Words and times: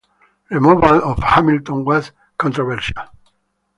Removal 0.49 1.03
of 1.03 1.19
Hamilton 1.19 1.85
was 1.85 2.11
controversial. 2.39 3.03